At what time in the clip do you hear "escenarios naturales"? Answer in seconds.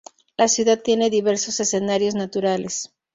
1.59-2.91